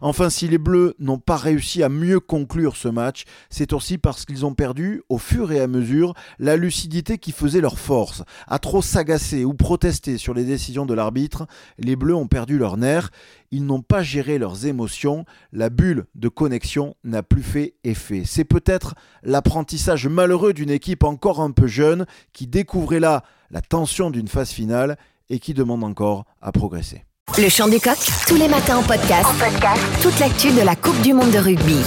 Enfin, 0.09 0.31
si 0.31 0.47
les 0.47 0.57
Bleus 0.57 0.95
n'ont 0.97 1.19
pas 1.19 1.37
réussi 1.37 1.83
à 1.83 1.87
mieux 1.87 2.19
conclure 2.19 2.75
ce 2.75 2.87
match, 2.87 3.25
c'est 3.51 3.73
aussi 3.73 3.99
parce 3.99 4.25
qu'ils 4.25 4.43
ont 4.43 4.55
perdu, 4.55 5.03
au 5.07 5.19
fur 5.19 5.51
et 5.51 5.59
à 5.59 5.67
mesure, 5.67 6.15
la 6.39 6.57
lucidité 6.57 7.19
qui 7.19 7.31
faisait 7.31 7.61
leur 7.61 7.77
force. 7.77 8.23
À 8.47 8.57
trop 8.57 8.81
s'agacer 8.81 9.45
ou 9.45 9.53
protester 9.53 10.17
sur 10.17 10.33
les 10.33 10.45
décisions 10.45 10.87
de 10.87 10.95
l'arbitre, 10.95 11.45
les 11.77 11.95
Bleus 11.95 12.15
ont 12.15 12.25
perdu 12.25 12.57
leur 12.57 12.75
nerf, 12.75 13.11
ils 13.51 13.63
n'ont 13.63 13.83
pas 13.83 14.01
géré 14.01 14.39
leurs 14.39 14.65
émotions, 14.65 15.25
la 15.53 15.69
bulle 15.69 16.07
de 16.15 16.27
connexion 16.27 16.95
n'a 17.03 17.21
plus 17.21 17.43
fait 17.43 17.75
effet. 17.83 18.23
C'est 18.25 18.45
peut-être 18.45 18.95
l'apprentissage 19.21 20.07
malheureux 20.07 20.53
d'une 20.53 20.71
équipe 20.71 21.03
encore 21.03 21.39
un 21.39 21.51
peu 21.51 21.67
jeune 21.67 22.07
qui 22.33 22.47
découvrait 22.47 22.99
là 22.99 23.23
la 23.51 23.61
tension 23.61 24.09
d'une 24.09 24.27
phase 24.27 24.49
finale 24.49 24.97
et 25.29 25.37
qui 25.37 25.53
demande 25.53 25.83
encore 25.83 26.25
à 26.41 26.51
progresser. 26.51 27.05
Le 27.37 27.47
chant 27.47 27.69
du 27.69 27.79
coq, 27.79 27.97
tous 28.27 28.35
les 28.35 28.49
matins 28.49 28.77
en 28.77 28.83
podcast. 28.83 29.25
En 29.25 29.33
podcast. 29.33 29.81
Toute 30.01 30.19
l'actu 30.19 30.51
de 30.51 30.61
la 30.65 30.75
Coupe 30.75 30.99
du 31.01 31.13
Monde 31.13 31.31
de 31.31 31.37
rugby. 31.37 31.77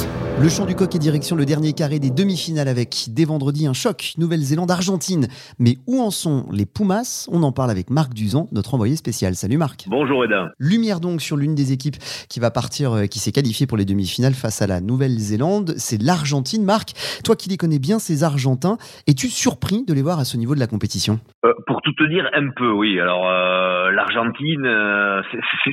Le 0.41 0.49
chant 0.49 0.65
du 0.65 0.75
coq 0.75 0.95
est 0.95 0.99
direction 0.99 1.37
le 1.37 1.45
dernier 1.45 1.75
carré 1.75 1.99
des 1.99 2.09
demi-finales 2.11 2.69
avec 2.69 3.09
dès 3.11 3.27
vendredi 3.27 3.67
un 3.67 3.75
choc 3.75 4.15
Nouvelle-Zélande-Argentine. 4.17 5.29
Mais 5.59 5.77
où 5.87 6.01
en 6.01 6.11
sont 6.11 6.47
les 6.51 6.65
Pumas? 6.65 7.27
On 7.31 7.43
en 7.43 7.53
parle 7.53 7.71
avec 7.71 7.91
Marc 7.91 8.15
Duzan, 8.15 8.49
notre 8.53 8.73
envoyé 8.75 8.97
spécial. 8.97 9.35
Salut 9.35 9.59
Marc. 9.59 9.85
Bonjour 9.89 10.25
Eda. 10.25 10.53
Lumière 10.59 11.01
donc 11.01 11.21
sur 11.21 11.37
l'une 11.37 11.55
des 11.55 11.73
équipes 11.73 11.97
qui 12.29 12.41
va 12.41 12.51
partir, 12.51 12.93
euh, 12.93 13.07
qui 13.07 13.19
s'est 13.19 13.33
qualifiée 13.33 13.67
pour 13.67 13.77
les 13.77 13.85
demi-finales 13.85 14.35
face 14.35 14.63
à 14.63 14.67
la 14.67 14.81
Nouvelle-Zélande. 14.81 15.75
C'est 15.77 16.01
l'Argentine. 16.01 16.65
Marc, 16.65 16.93
toi 17.25 17.37
qui 17.37 17.51
les 17.51 17.59
connais 17.59 17.79
bien, 17.79 17.99
ces 17.99 18.23
Argentins, 18.23 18.79
es-tu 19.07 19.29
surpris 19.29 19.85
de 19.85 19.93
les 19.93 20.03
voir 20.03 20.19
à 20.19 20.25
ce 20.25 20.37
niveau 20.39 20.55
de 20.55 20.61
la 20.61 20.67
compétition? 20.67 21.21
Euh, 21.45 21.53
Pour 21.67 21.83
tout 21.83 21.93
te 21.93 22.05
dire, 22.05 22.29
un 22.33 22.51
peu, 22.51 22.71
oui. 22.71 23.01
Alors 23.01 23.29
euh, 23.29 23.91
l'Argentine, 23.93 25.23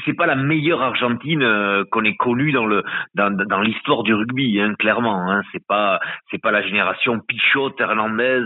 c'est 0.05 0.13
pas 0.15 0.25
la 0.25 0.35
meilleure 0.35 0.81
Argentine 0.81 1.85
qu'on 1.91 2.03
ait 2.03 2.15
connue 2.15 2.51
dans 2.51 2.65
le 2.65 2.83
dans, 3.15 3.31
dans 3.31 3.61
l'histoire 3.61 4.03
du 4.03 4.13
rugby 4.13 4.59
Hein, 4.59 4.73
clairement. 4.79 5.29
Hein, 5.29 5.41
c'est 5.51 5.65
pas 5.65 5.99
c'est 6.31 6.41
pas 6.41 6.51
la 6.51 6.61
génération 6.61 7.19
Pichot, 7.19 7.73
Hernandez, 7.79 8.45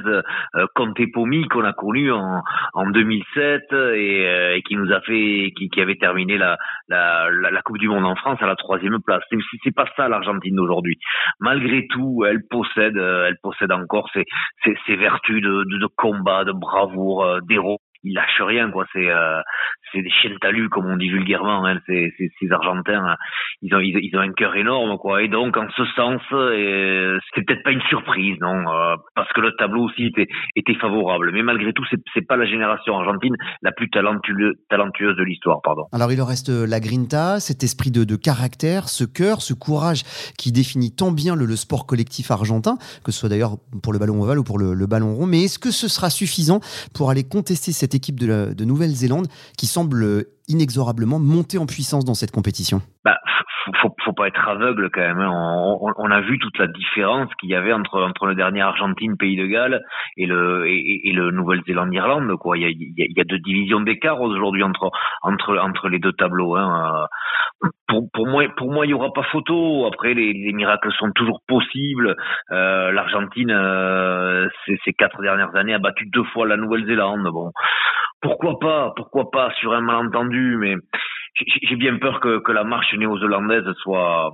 euh, 0.55 0.65
Conte 0.75 0.99
Pomi 1.13 1.47
qu'on 1.47 1.63
a 1.63 1.73
connu 1.73 2.11
en, 2.11 2.41
en 2.73 2.89
2007 2.89 3.61
et, 3.71 3.75
euh, 3.75 4.55
et, 4.55 4.61
qui 4.63 4.75
nous 4.75 4.91
a 4.91 5.01
fait 5.01 5.53
qui, 5.55 5.69
qui 5.69 5.81
avait 5.81 5.95
terminé 5.95 6.37
la, 6.37 6.57
la, 6.89 7.29
la, 7.29 7.61
Coupe 7.61 7.77
du 7.77 7.87
Monde 7.87 8.05
en 8.05 8.15
France 8.15 8.39
à 8.41 8.47
la 8.47 8.55
troisième 8.55 8.99
place. 9.05 9.23
C'est, 9.63 9.75
pas 9.75 9.85
ça 9.95 10.07
l'Argentine 10.07 10.55
d'aujourd'hui. 10.55 10.97
Malgré 11.39 11.87
tout, 11.87 12.23
elle 12.27 12.41
possède 12.49 12.97
euh, 12.97 13.27
elle 13.27 13.37
possède 13.41 13.71
encore 13.71 14.09
ses, 14.13 14.25
ses, 14.63 14.75
ses 14.85 14.95
vertus 14.95 15.41
de, 15.41 15.63
de, 15.63 15.77
de, 15.77 15.87
combat, 15.95 16.43
de 16.43 16.51
bravoure, 16.51 17.12
euh, 17.21 17.39
d'héros 17.41 17.79
ils 18.03 18.13
lâchent 18.13 18.41
rien 18.41 18.69
quoi. 18.71 18.85
C'est 18.93 19.09
c'est 19.91 20.01
des 20.01 20.09
chiens 20.09 20.31
de 20.31 20.37
talus 20.37 20.69
comme 20.69 20.85
on 20.85 20.97
dit 20.97 21.09
vulgairement. 21.09 21.65
Hein. 21.65 21.79
Ces, 21.87 22.13
ces, 22.17 22.51
Argentins, 22.51 23.15
ils 23.61 23.73
ont 23.75 23.79
ils, 23.79 24.11
ont 24.15 24.21
un 24.21 24.33
cœur 24.33 24.55
énorme 24.55 24.97
quoi. 24.97 25.23
Et 25.23 25.27
donc 25.27 25.55
en 25.57 25.67
ce 25.75 25.85
sens, 25.95 26.21
c'est 26.29 27.45
peut-être 27.45 27.63
pas 27.63 27.71
une 27.71 27.81
surprise 27.83 28.37
non, 28.41 28.63
parce 29.15 29.31
que 29.33 29.41
le 29.41 29.55
tableau 29.57 29.85
aussi 29.85 30.05
était 30.05 30.27
était 30.55 30.75
favorable. 30.75 31.31
Mais 31.33 31.43
malgré 31.43 31.73
tout, 31.73 31.83
c'est 31.89 32.01
c'est 32.13 32.27
pas 32.27 32.35
la 32.35 32.45
génération 32.45 32.97
argentine 32.97 33.35
la 33.61 33.71
plus 33.71 33.89
talentueuse 33.89 34.55
talentueuse 34.69 35.15
de 35.15 35.23
l'histoire, 35.23 35.61
pardon. 35.63 35.83
Alors 35.91 36.11
il 36.11 36.17
leur 36.17 36.27
reste 36.27 36.49
la 36.49 36.79
grinta, 36.79 37.39
cet 37.39 37.63
esprit 37.63 37.91
de, 37.91 38.03
de 38.03 38.15
caractère, 38.15 38.89
ce 38.89 39.03
cœur, 39.03 39.41
ce 39.41 39.53
courage 39.53 40.03
qui 40.37 40.51
définit 40.51 40.95
tant 40.95 41.11
bien 41.11 41.35
le, 41.35 41.53
sport 41.55 41.85
collectif 41.85 42.31
argentin, 42.31 42.77
que 43.03 43.11
ce 43.11 43.19
soit 43.19 43.29
d'ailleurs 43.29 43.57
pour 43.83 43.93
le 43.93 43.99
ballon 43.99 44.21
ovale 44.21 44.39
ou 44.39 44.43
pour 44.43 44.57
le 44.59 44.87
ballon 44.87 45.13
rond. 45.13 45.27
Mais 45.27 45.43
est-ce 45.43 45.59
que 45.59 45.71
ce 45.71 45.87
sera 45.87 46.09
suffisant 46.09 46.59
pour 46.93 47.09
aller 47.09 47.23
contester 47.23 47.71
cette 47.71 47.92
équipe 47.95 48.19
de, 48.19 48.53
de 48.53 48.65
Nouvelle-Zélande 48.65 49.27
qui 49.57 49.67
semble 49.67 50.25
inexorablement 50.47 51.19
monter 51.19 51.57
en 51.57 51.65
puissance 51.65 52.05
dans 52.05 52.13
cette 52.13 52.31
compétition 52.31 52.81
bah, 53.05 53.19
faut, 53.81 53.95
faut 54.03 54.13
pas 54.13 54.27
être 54.27 54.47
aveugle 54.47 54.89
quand 54.91 55.01
même. 55.01 55.19
Hein. 55.19 55.77
On, 55.97 56.11
a 56.11 56.21
vu 56.21 56.39
toute 56.39 56.57
la 56.57 56.67
différence 56.67 57.33
qu'il 57.35 57.49
y 57.49 57.55
avait 57.55 57.73
entre 57.73 58.01
entre 58.01 58.25
le 58.25 58.35
dernier 58.35 58.61
Argentine 58.61 59.17
Pays 59.17 59.37
de 59.37 59.45
Galles 59.45 59.81
et 60.17 60.25
le 60.25 60.67
et, 60.67 61.11
le 61.13 61.31
Nouvelle-Zélande 61.31 61.93
Irlande 61.93 62.35
quoi. 62.37 62.57
Il 62.57 62.63
y 62.63 62.65
a, 62.65 62.69
il 62.69 63.17
y 63.17 63.21
a 63.21 63.23
deux 63.23 63.39
divisions 63.39 63.81
d'écart 63.81 64.21
aujourd'hui 64.21 64.63
entre 64.63 64.91
entre 65.21 65.57
entre 65.57 65.89
les 65.89 65.99
deux 65.99 66.13
tableaux. 66.13 66.55
Hein. 66.55 67.07
Pour, 67.87 68.09
pour 68.13 68.27
moi 68.27 68.43
pour 68.57 68.71
moi 68.71 68.85
il 68.85 68.89
y 68.89 68.93
aura 68.93 69.11
pas 69.13 69.23
photo. 69.23 69.85
Après 69.85 70.13
les, 70.13 70.33
les 70.33 70.53
miracles 70.53 70.91
sont 70.93 71.11
toujours 71.11 71.41
possibles. 71.47 72.15
Euh, 72.51 72.91
L'Argentine 72.91 73.51
euh, 73.51 74.47
ces 74.65 74.93
quatre 74.93 75.21
dernières 75.21 75.55
années 75.55 75.73
a 75.73 75.79
battu 75.79 76.05
deux 76.07 76.23
fois 76.25 76.47
la 76.47 76.57
Nouvelle-Zélande. 76.57 77.27
Bon 77.31 77.51
pourquoi 78.23 78.57
pas, 78.57 78.93
pourquoi 78.95 79.29
pas 79.29 79.51
sur 79.59 79.73
un 79.73 79.81
malentendu, 79.81 80.57
mais 80.57 80.75
j'ai 81.35 81.75
bien 81.75 81.97
peur 81.97 82.19
que, 82.19 82.39
que 82.39 82.51
la 82.51 82.63
marche 82.63 82.93
néo-zélandaise 82.93 83.65
soit, 83.77 84.31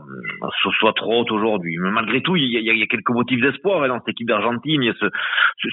soit, 0.80 0.94
trop 0.94 1.22
haute 1.22 1.32
aujourd'hui. 1.32 1.78
Mais 1.80 1.92
malgré 1.92 2.22
tout, 2.22 2.36
il 2.36 2.50
y 2.50 2.84
a, 2.84 2.88
quelques 2.88 3.10
motifs 3.10 3.40
d'espoir 3.40 3.84
hein, 3.84 3.88
dans 3.88 4.00
cette 4.00 4.10
équipe 4.10 4.28
d'Argentine. 4.28 4.84
Il 4.84 4.88
y 4.88 4.90
a 4.90 4.94
ce, 5.00 5.06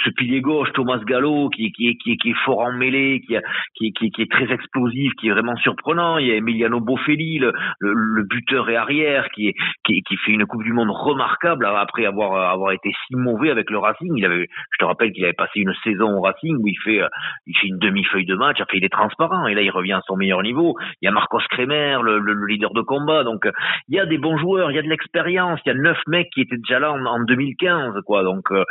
ce, 0.04 0.10
pilier 0.10 0.40
gauche, 0.40 0.68
Thomas 0.72 1.00
Gallo, 1.04 1.48
qui, 1.48 1.72
qui, 1.72 1.96
qui, 1.98 2.12
est, 2.12 2.44
fort 2.44 2.60
en 2.60 2.72
mêlée, 2.72 3.22
qui, 3.26 3.92
qui, 3.92 4.10
qui, 4.10 4.22
est 4.22 4.30
très 4.30 4.52
explosif, 4.52 5.12
qui 5.14 5.28
est 5.28 5.32
vraiment 5.32 5.56
surprenant. 5.56 6.18
Il 6.18 6.28
y 6.28 6.32
a 6.32 6.36
Emiliano 6.36 6.78
Boffelli, 6.78 7.38
le, 7.38 8.22
buteur 8.22 8.70
et 8.70 8.76
arrière, 8.76 9.28
qui, 9.34 9.52
qui, 9.84 10.02
qui 10.02 10.16
fait 10.18 10.32
une 10.32 10.46
Coupe 10.46 10.62
du 10.62 10.72
Monde 10.72 10.90
remarquable 10.90 11.66
après 11.66 12.06
avoir, 12.06 12.52
avoir 12.52 12.70
été 12.70 12.92
si 13.06 13.16
mauvais 13.16 13.50
avec 13.50 13.70
le 13.70 13.78
Racing. 13.78 14.22
Je 14.22 14.78
te 14.78 14.84
rappelle 14.84 15.12
qu'il 15.12 15.24
avait 15.24 15.32
passé 15.32 15.58
une 15.60 15.74
saison 15.82 16.18
au 16.18 16.20
Racing 16.20 16.56
où 16.56 16.68
il 16.68 16.78
fait, 16.84 17.00
il 17.46 17.56
fait 17.58 17.66
une 17.66 17.78
demi-feuille 17.78 18.26
de 18.26 18.36
match, 18.36 18.60
après 18.60 18.78
il 18.78 18.84
est 18.84 18.92
transparent 18.92 19.48
et 19.48 19.54
là 19.54 19.62
il 19.62 19.70
revient 19.70 19.94
à 19.94 20.02
son 20.06 20.16
meilleur 20.16 20.42
niveau. 20.42 20.76
Marcos 21.16 21.40
Kremer, 21.48 22.02
le, 22.02 22.18
le, 22.18 22.46
leader 22.46 22.74
de 22.74 22.82
combat. 22.82 23.24
Donc 23.24 23.48
il 23.88 23.96
y 23.96 23.98
a 24.00 24.04
des 24.04 24.18
bons 24.18 24.36
joueurs, 24.36 24.70
il 24.70 24.74
y 24.74 24.78
a 24.78 24.82
de 24.82 24.88
l'expérience. 24.88 25.58
Il 25.64 25.70
y 25.70 25.72
a 25.72 25.74
neuf 25.74 25.96
mecs 26.06 26.28
qui 26.34 26.42
étaient 26.42 26.58
déjà 26.58 26.78
là 26.78 26.92
en, 26.92 27.20
2015, 27.24 27.94
quoi. 28.04 28.22
Donc, 28.22 28.50
euh, 28.50 28.64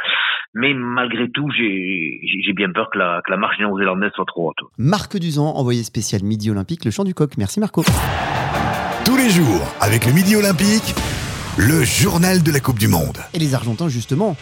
mais 0.54 0.74
malgré 0.74 1.30
tout, 1.32 1.50
j'ai 1.52 2.54
bien 2.56 2.72
peur 2.72 2.90
que 2.92 3.00
la, 3.00 3.22
que 3.25 3.32
la 3.32 3.38
marche 3.38 3.58
néo-zélandaise 3.60 4.12
soit 4.14 4.25
trop 4.28 4.50
haute. 4.50 4.70
Marc 4.78 5.18
Duzan, 5.18 5.56
envoyé 5.56 5.84
spécial 5.84 6.22
Midi 6.24 6.52
Olympique, 6.52 6.86
le 6.86 6.92
champ 6.92 7.04
du 7.04 7.14
coq. 7.14 7.32
Merci 7.38 7.60
Marco. 7.60 7.82
Tous 9.06 9.18
les 9.18 9.30
jours, 9.30 9.66
avec 9.82 10.06
le 10.06 10.14
Midi 10.14 10.36
Olympique, 10.36 10.94
le 11.58 11.84
journal 11.84 12.44
de 12.44 12.52
la 12.52 12.60
Coupe 12.60 12.80
du 12.80 12.88
Monde. 12.88 13.18
Et 13.34 13.40
les 13.40 13.56
Argentins, 13.56 13.90
justement, 13.90 14.36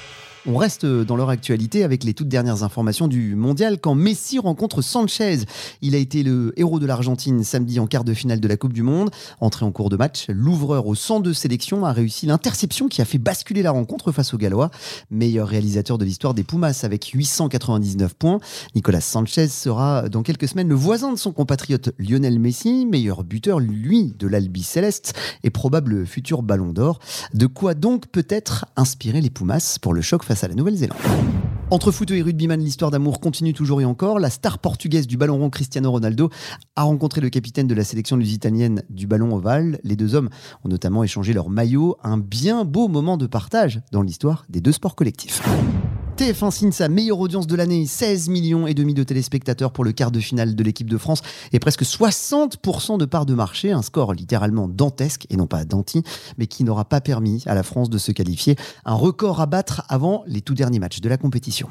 on 0.45 0.57
reste 0.57 0.85
dans 0.85 1.15
leur 1.15 1.29
actualité 1.29 1.83
avec 1.83 2.03
les 2.03 2.13
toutes 2.13 2.27
dernières 2.27 2.63
informations 2.63 3.07
du 3.07 3.35
mondial 3.35 3.79
quand 3.79 3.95
Messi 3.95 4.39
rencontre 4.39 4.81
Sanchez. 4.81 5.39
Il 5.81 5.95
a 5.95 5.97
été 5.97 6.21
le 6.21 6.53
héros 6.57 6.79
de 6.79 6.85
l'Argentine 6.85 7.43
samedi 7.43 7.79
en 7.79 7.87
quart 7.87 8.03
de 8.03 8.13
finale 8.13 8.41
de 8.41 8.47
la 8.47 8.57
Coupe 8.57 8.73
du 8.73 8.83
Monde. 8.83 9.09
Entré 9.39 9.65
en 9.65 9.71
cours 9.71 9.89
de 9.89 9.95
match, 9.95 10.25
l'ouvreur 10.27 10.87
au 10.87 10.95
102 10.95 11.33
sélection 11.33 11.85
a 11.85 11.93
réussi 11.93 12.25
l'interception 12.25 12.89
qui 12.89 13.01
a 13.01 13.05
fait 13.05 13.19
basculer 13.19 13.61
la 13.61 13.71
rencontre 13.71 14.11
face 14.11 14.33
aux 14.33 14.37
Gallois. 14.37 14.69
Meilleur 15.11 15.47
réalisateur 15.47 15.97
de 15.97 16.03
l'histoire 16.03 16.33
des 16.33 16.43
Pumas 16.43 16.81
avec 16.83 17.05
899 17.05 18.13
points. 18.13 18.39
Nicolas 18.75 19.01
Sanchez 19.01 19.47
sera 19.47 20.09
dans 20.09 20.23
quelques 20.23 20.49
semaines 20.49 20.69
le 20.69 20.75
voisin 20.75 21.13
de 21.13 21.17
son 21.17 21.31
compatriote 21.31 21.91
Lionel 21.97 22.39
Messi, 22.39 22.85
meilleur 22.85 23.23
buteur 23.23 23.61
lui 23.61 24.13
de 24.19 24.27
l'Albi 24.27 24.63
Céleste 24.63 25.13
et 25.43 25.49
probable 25.49 26.05
futur 26.05 26.43
ballon 26.43 26.73
d'or. 26.73 26.99
De 27.33 27.47
quoi 27.47 27.75
donc 27.75 28.07
peut-être 28.07 28.65
inspirer 28.75 29.21
les 29.21 29.29
Pumas 29.29 29.77
pour 29.81 29.93
le 29.93 30.01
choc 30.01 30.23
face 30.23 30.32
à 30.41 30.47
la 30.47 30.55
Nouvelle-Zélande. 30.55 30.97
Entre 31.69 31.91
foot 31.91 32.11
et 32.11 32.21
rugbyman, 32.21 32.59
l'histoire 32.59 32.91
d'amour 32.91 33.19
continue 33.19 33.53
toujours 33.53 33.81
et 33.81 33.85
encore. 33.85 34.19
La 34.19 34.29
star 34.29 34.59
portugaise 34.59 35.07
du 35.07 35.17
ballon 35.17 35.37
rond 35.37 35.49
Cristiano 35.49 35.91
Ronaldo 35.91 36.29
a 36.75 36.83
rencontré 36.83 37.19
le 37.19 37.29
capitaine 37.29 37.67
de 37.67 37.73
la 37.73 37.83
sélection 37.83 38.15
lusitanienne 38.15 38.83
du 38.89 39.07
ballon 39.07 39.35
ovale. 39.35 39.79
Les 39.83 39.95
deux 39.95 40.15
hommes 40.15 40.29
ont 40.63 40.69
notamment 40.69 41.03
échangé 41.03 41.33
leur 41.33 41.49
maillot, 41.49 41.97
un 42.03 42.17
bien 42.17 42.63
beau 42.63 42.87
moment 42.87 43.17
de 43.17 43.27
partage 43.27 43.81
dans 43.91 44.01
l'histoire 44.01 44.45
des 44.49 44.61
deux 44.61 44.71
sports 44.71 44.95
collectifs. 44.95 45.41
TF1 46.17 46.51
signe 46.51 46.71
sa 46.71 46.89
meilleure 46.89 47.19
audience 47.19 47.47
de 47.47 47.55
l'année, 47.55 47.87
16 47.87 48.29
millions 48.29 48.67
et 48.67 48.75
demi 48.75 48.93
de 48.93 49.01
téléspectateurs 49.01 49.71
pour 49.71 49.83
le 49.83 49.93
quart 49.93 50.11
de 50.11 50.19
finale 50.19 50.55
de 50.55 50.63
l'équipe 50.63 50.87
de 50.87 50.99
France 50.99 51.23
et 51.51 51.59
presque 51.59 51.81
60% 51.81 52.99
de 52.99 53.05
part 53.05 53.25
de 53.25 53.33
marché, 53.33 53.71
un 53.71 53.81
score 53.81 54.13
littéralement 54.13 54.67
dantesque 54.67 55.25
et 55.31 55.37
non 55.37 55.47
pas 55.47 55.65
danti, 55.65 56.03
mais 56.37 56.45
qui 56.45 56.63
n'aura 56.63 56.85
pas 56.85 57.01
permis 57.01 57.41
à 57.47 57.55
la 57.55 57.63
France 57.63 57.89
de 57.89 57.97
se 57.97 58.11
qualifier, 58.11 58.55
un 58.85 58.93
record 58.93 59.41
à 59.41 59.47
battre 59.47 59.85
avant 59.89 60.23
les 60.27 60.41
tout 60.41 60.53
derniers 60.53 60.77
matchs 60.77 61.01
de 61.01 61.09
la 61.09 61.17
compétition. 61.17 61.67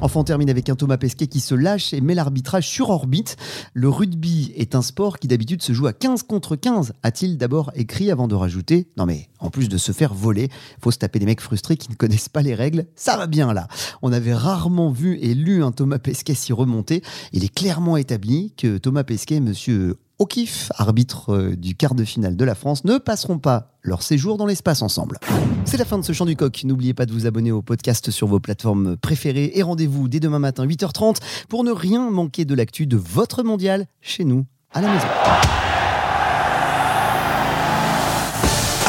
Enfin, 0.00 0.20
on 0.20 0.24
termine 0.24 0.48
avec 0.48 0.68
un 0.68 0.76
Thomas 0.76 0.96
Pesquet 0.96 1.26
qui 1.26 1.40
se 1.40 1.56
lâche 1.56 1.92
et 1.92 2.00
met 2.00 2.14
l'arbitrage 2.14 2.68
sur 2.68 2.88
orbite. 2.90 3.36
Le 3.74 3.88
rugby 3.88 4.52
est 4.56 4.76
un 4.76 4.82
sport 4.82 5.18
qui 5.18 5.26
d'habitude 5.26 5.60
se 5.60 5.72
joue 5.72 5.88
à 5.88 5.92
15 5.92 6.22
contre 6.22 6.56
15, 6.56 6.92
a-t-il 7.02 7.36
d'abord 7.36 7.72
écrit 7.74 8.10
avant 8.10 8.28
de 8.28 8.34
rajouter? 8.34 8.88
Non 8.96 9.06
mais, 9.06 9.28
en 9.38 9.50
plus 9.50 9.68
de 9.68 9.78
se 9.78 9.92
faire 9.92 10.14
voler, 10.14 10.48
faut 10.82 10.90
se 10.90 10.98
taper 10.98 11.18
des 11.18 11.26
mecs 11.26 11.40
frustrés 11.40 11.76
qui 11.76 11.90
ne 11.90 11.94
connaissent 11.94 12.28
pas 12.28 12.42
les 12.42 12.54
règles, 12.54 12.86
ça 12.96 13.16
va 13.16 13.26
bien 13.26 13.52
là. 13.52 13.68
On 14.02 14.12
avait 14.12 14.34
rarement 14.34 14.90
vu 14.90 15.18
et 15.20 15.34
lu 15.34 15.62
un 15.62 15.72
Thomas 15.72 15.98
Pesquet 15.98 16.34
s'y 16.34 16.52
remonter. 16.52 17.02
Il 17.32 17.44
est 17.44 17.54
clairement 17.54 17.96
établi 17.96 18.52
que 18.56 18.78
Thomas 18.78 19.04
Pesquet, 19.04 19.40
monsieur 19.40 19.96
O'Keefe, 20.18 20.72
arbitre 20.74 21.32
euh, 21.32 21.56
du 21.56 21.76
quart 21.76 21.94
de 21.94 22.04
finale 22.04 22.36
de 22.36 22.44
la 22.44 22.56
France, 22.56 22.84
ne 22.84 22.98
passeront 22.98 23.38
pas 23.38 23.78
leur 23.82 24.02
séjour 24.02 24.36
dans 24.36 24.46
l'espace 24.46 24.82
ensemble. 24.82 25.18
C'est 25.64 25.76
la 25.76 25.84
fin 25.84 25.98
de 25.98 26.04
ce 26.04 26.12
chant 26.12 26.26
du 26.26 26.34
coq. 26.34 26.62
N'oubliez 26.64 26.92
pas 26.92 27.06
de 27.06 27.12
vous 27.12 27.26
abonner 27.26 27.52
au 27.52 27.62
podcast 27.62 28.10
sur 28.10 28.26
vos 28.26 28.40
plateformes 28.40 28.96
préférées 28.96 29.52
et 29.54 29.62
rendez-vous 29.62 30.08
dès 30.08 30.18
demain 30.18 30.40
matin 30.40 30.66
8h30 30.66 31.18
pour 31.48 31.62
ne 31.62 31.70
rien 31.70 32.10
manquer 32.10 32.44
de 32.44 32.54
l'actu 32.54 32.86
de 32.86 32.96
votre 32.96 33.44
mondial 33.44 33.86
chez 34.00 34.24
nous 34.24 34.44
à 34.72 34.80
la 34.80 34.92
maison. 34.92 35.06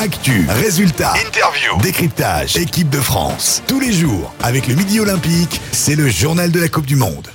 Actu, 0.01 0.45
résultats, 0.47 1.13
interview, 1.27 1.77
décryptage, 1.81 2.55
équipe 2.55 2.89
de 2.89 3.01
France. 3.01 3.61
Tous 3.67 3.81
les 3.81 3.91
jours, 3.91 4.33
avec 4.41 4.67
le 4.67 4.75
Midi 4.75 5.01
Olympique, 5.01 5.59
c'est 5.73 5.95
le 5.95 6.07
journal 6.07 6.51
de 6.51 6.59
la 6.61 6.69
Coupe 6.69 6.85
du 6.85 6.95
Monde. 6.95 7.27